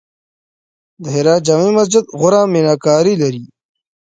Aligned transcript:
د 1.01 1.05
هرات 1.15 1.41
جمعې 1.47 1.71
مسجد 1.77 2.05
غوري 2.19 2.41
میناکاري 2.53 3.13
لري 3.21 3.43